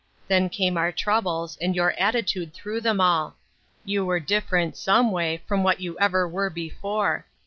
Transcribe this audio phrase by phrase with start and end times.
[0.27, 3.35] Then came our troubles, and your attitude through them all.
[3.85, 7.27] You were different, some way, from what you ever were before.